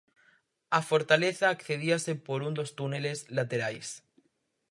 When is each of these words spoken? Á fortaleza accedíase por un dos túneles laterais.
Á 0.77 0.79
fortaleza 0.91 1.45
accedíase 1.49 2.11
por 2.27 2.39
un 2.47 2.53
dos 2.57 2.69
túneles 2.79 3.17
laterais. 3.37 3.87